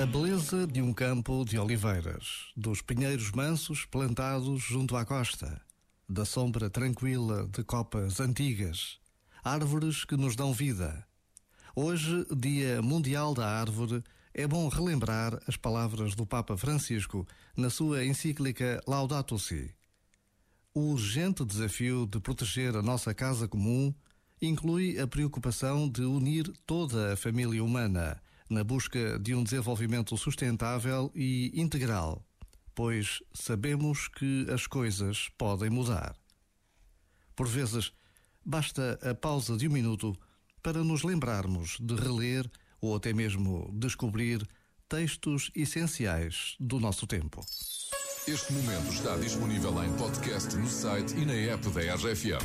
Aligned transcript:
A 0.00 0.06
beleza 0.06 0.64
de 0.64 0.80
um 0.80 0.92
campo 0.92 1.44
de 1.44 1.58
oliveiras, 1.58 2.52
dos 2.56 2.80
pinheiros 2.80 3.32
mansos 3.32 3.84
plantados 3.84 4.62
junto 4.62 4.96
à 4.96 5.04
costa, 5.04 5.60
da 6.08 6.24
sombra 6.24 6.70
tranquila 6.70 7.48
de 7.48 7.64
copas 7.64 8.20
antigas, 8.20 9.00
árvores 9.42 10.04
que 10.04 10.16
nos 10.16 10.36
dão 10.36 10.52
vida. 10.52 11.04
Hoje, 11.74 12.24
Dia 12.30 12.80
Mundial 12.80 13.34
da 13.34 13.48
Árvore, 13.48 14.04
é 14.32 14.46
bom 14.46 14.68
relembrar 14.68 15.36
as 15.48 15.56
palavras 15.56 16.14
do 16.14 16.24
Papa 16.24 16.56
Francisco 16.56 17.26
na 17.56 17.68
sua 17.68 18.04
encíclica 18.04 18.80
Laudato 18.86 19.36
Si. 19.36 19.68
O 20.72 20.92
urgente 20.92 21.44
desafio 21.44 22.06
de 22.06 22.20
proteger 22.20 22.76
a 22.76 22.82
nossa 22.82 23.12
casa 23.12 23.48
comum 23.48 23.92
inclui 24.40 24.96
a 25.00 25.08
preocupação 25.08 25.88
de 25.88 26.02
unir 26.02 26.48
toda 26.64 27.14
a 27.14 27.16
família 27.16 27.64
humana 27.64 28.22
na 28.48 28.64
busca 28.64 29.18
de 29.18 29.34
um 29.34 29.42
desenvolvimento 29.42 30.16
sustentável 30.16 31.10
e 31.14 31.52
integral, 31.54 32.24
pois 32.74 33.22
sabemos 33.32 34.08
que 34.08 34.46
as 34.50 34.66
coisas 34.66 35.28
podem 35.36 35.70
mudar. 35.70 36.16
Por 37.34 37.46
vezes, 37.46 37.92
basta 38.44 38.98
a 39.02 39.14
pausa 39.14 39.56
de 39.56 39.68
um 39.68 39.72
minuto 39.72 40.16
para 40.62 40.82
nos 40.82 41.02
lembrarmos 41.02 41.76
de 41.80 41.94
reler 41.94 42.50
ou 42.80 42.96
até 42.96 43.12
mesmo 43.12 43.70
descobrir 43.72 44.46
textos 44.88 45.50
essenciais 45.54 46.56
do 46.58 46.80
nosso 46.80 47.06
tempo. 47.06 47.44
Este 48.26 48.52
momento 48.52 48.92
está 48.92 49.16
disponível 49.16 49.82
em 49.82 49.92
podcast 49.96 50.54
no 50.56 50.68
site 50.68 51.16
e 51.16 51.24
na 51.24 51.32
app 51.32 51.68
da 51.70 51.94
RFM. 51.94 52.44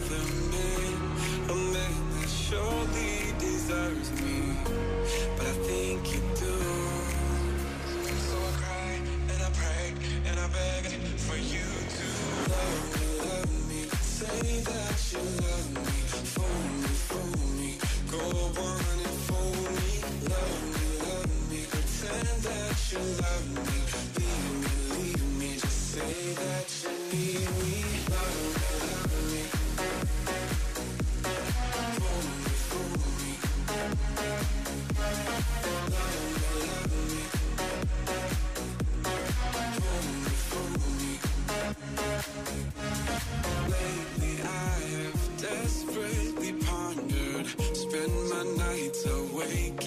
another 0.00 0.24
man, 0.50 1.50
a 1.50 1.54
man 1.54 2.20
that 2.20 2.28
surely 2.28 3.32
deserves 3.38 4.10
me, 4.22 4.49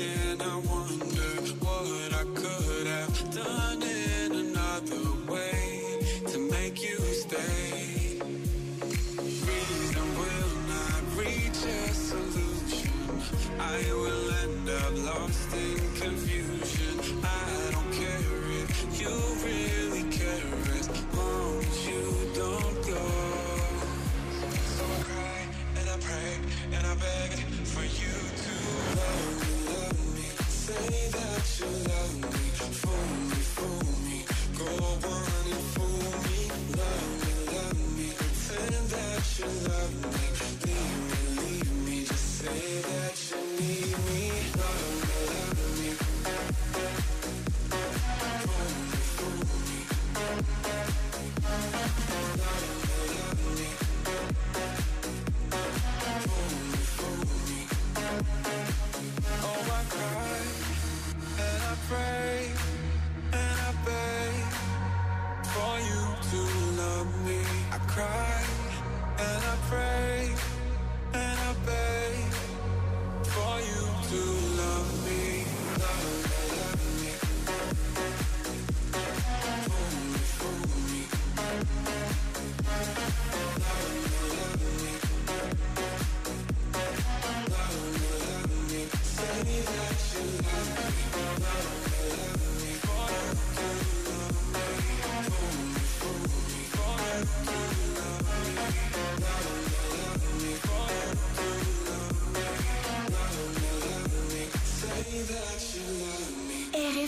and 0.03 0.41
I 0.43 0.55
wonder 0.57 1.31
what 1.65 2.13
I 2.13 2.25
could 2.35 2.87
have 2.87 3.31
done 3.33 3.81
in 3.83 4.31
another 4.47 5.05
way 5.31 5.99
to 6.31 6.37
make 6.51 6.81
you 6.83 6.97
stay. 6.99 8.19
Reason 9.47 10.07
will 10.19 10.55
not 10.75 11.03
reach 11.17 11.61
a 11.65 11.93
solution. 11.93 12.91
I 13.59 13.77
will 13.93 14.31
end 14.43 14.69
up 14.69 14.93
lost 15.15 15.53
in 15.55 15.77
confusion. 16.01 17.22
I 67.73 67.79
cry 67.87 68.52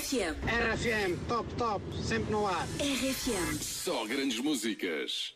RFM, 0.06 0.36
RFM, 0.46 1.18
top, 1.28 1.48
top, 1.58 1.82
sempre 2.04 2.32
no 2.32 2.46
ar. 2.46 2.68
RFM, 2.80 3.58
Só 3.60 4.06
grandes 4.06 4.38
músicas. 4.38 5.34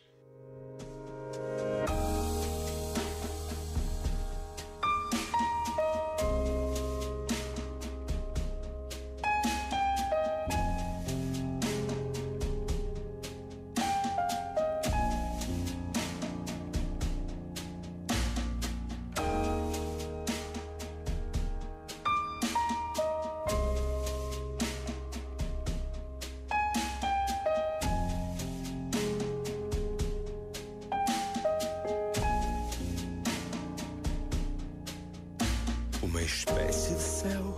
Espécie 36.30 36.94
de 36.94 37.02
céu, 37.02 37.56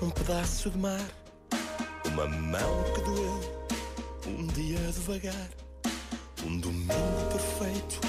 um 0.00 0.08
pedaço 0.08 0.70
de 0.70 0.78
mar, 0.78 1.06
uma 2.06 2.26
mão 2.26 2.84
que 2.94 3.00
doeu, 3.02 3.68
um 4.26 4.46
dia 4.46 4.78
devagar, 4.78 5.48
um 6.42 6.58
domingo 6.58 6.94
perfeito, 7.30 8.00